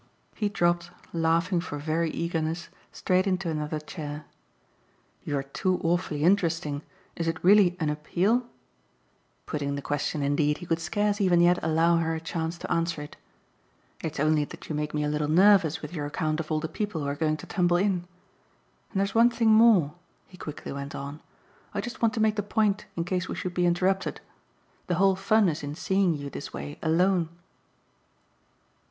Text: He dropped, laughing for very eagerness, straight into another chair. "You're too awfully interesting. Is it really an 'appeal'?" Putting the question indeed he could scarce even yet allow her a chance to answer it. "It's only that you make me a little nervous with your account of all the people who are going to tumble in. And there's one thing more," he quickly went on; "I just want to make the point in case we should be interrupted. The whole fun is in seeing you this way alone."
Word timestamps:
He 0.33 0.49
dropped, 0.49 0.89
laughing 1.13 1.61
for 1.61 1.77
very 1.77 2.09
eagerness, 2.09 2.69
straight 2.91 3.27
into 3.27 3.51
another 3.51 3.79
chair. 3.79 4.25
"You're 5.23 5.43
too 5.43 5.79
awfully 5.83 6.23
interesting. 6.23 6.81
Is 7.15 7.27
it 7.27 7.43
really 7.43 7.77
an 7.79 7.91
'appeal'?" 7.91 8.47
Putting 9.45 9.75
the 9.75 9.81
question 9.83 10.23
indeed 10.23 10.57
he 10.57 10.65
could 10.65 10.79
scarce 10.79 11.21
even 11.21 11.39
yet 11.39 11.59
allow 11.61 11.97
her 11.97 12.15
a 12.15 12.19
chance 12.19 12.57
to 12.57 12.71
answer 12.71 13.03
it. 13.03 13.15
"It's 14.01 14.19
only 14.19 14.43
that 14.45 14.69
you 14.69 14.73
make 14.73 14.95
me 14.95 15.03
a 15.03 15.07
little 15.07 15.27
nervous 15.27 15.83
with 15.83 15.93
your 15.93 16.07
account 16.07 16.39
of 16.39 16.51
all 16.51 16.59
the 16.59 16.67
people 16.67 17.01
who 17.01 17.07
are 17.07 17.13
going 17.13 17.37
to 17.37 17.45
tumble 17.45 17.77
in. 17.77 18.05
And 18.89 18.99
there's 18.99 19.13
one 19.13 19.29
thing 19.29 19.51
more," 19.51 19.93
he 20.25 20.35
quickly 20.35 20.71
went 20.73 20.95
on; 20.95 21.21
"I 21.75 21.79
just 21.79 22.01
want 22.01 22.15
to 22.15 22.19
make 22.19 22.37
the 22.37 22.41
point 22.41 22.87
in 22.95 23.03
case 23.03 23.29
we 23.29 23.35
should 23.35 23.53
be 23.53 23.67
interrupted. 23.67 24.19
The 24.87 24.95
whole 24.95 25.15
fun 25.15 25.47
is 25.47 25.61
in 25.61 25.75
seeing 25.75 26.15
you 26.15 26.31
this 26.31 26.51
way 26.51 26.79
alone." 26.81 27.29